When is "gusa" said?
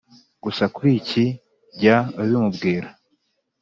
0.43-0.63